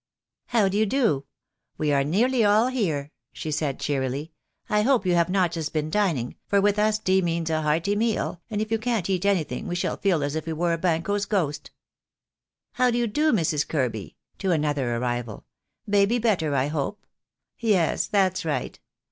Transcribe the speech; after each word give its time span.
"How 0.47 0.67
do 0.67 0.79
you 0.79 0.87
do? 0.87 1.25
We 1.77 1.93
are 1.93 2.03
nearly 2.03 2.43
all 2.43 2.69
here," 2.69 3.11
she 3.31 3.51
said, 3.51 3.79
cheerily. 3.79 4.31
"I 4.67 4.81
hope 4.81 5.05
you 5.05 5.13
have 5.13 5.29
not 5.29 5.51
just 5.51 5.73
been 5.73 5.91
dining, 5.91 6.37
for 6.47 6.59
with 6.59 6.79
us 6.79 6.97
tea 6.97 7.21
means 7.21 7.51
a 7.51 7.61
hearty 7.61 7.95
meal, 7.95 8.41
and 8.49 8.63
if 8.63 8.71
you 8.71 8.79
can't 8.79 9.07
eat 9.11 9.27
any 9.27 9.43
thing 9.43 9.67
we 9.67 9.75
shall 9.75 9.97
feel 9.97 10.23
as 10.23 10.33
if 10.33 10.47
you 10.47 10.55
were 10.55 10.75
Banquo's 10.75 11.27
ghost. 11.27 11.69
How 12.71 12.89
do 12.89 12.97
you 12.97 13.05
do, 13.05 13.31
Mrs. 13.31 13.67
Kirby," 13.67 14.15
to 14.39 14.49
another 14.51 14.95
arrival. 14.95 15.45
"Baby 15.87 16.17
better, 16.17 16.55
I 16.55 16.65
hope? 16.69 17.05
Yes, 17.59 18.07
that's 18.07 18.43
right. 18.43 18.79